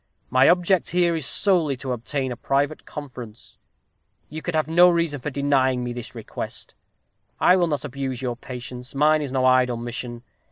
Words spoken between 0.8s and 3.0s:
here is solely to obtain a private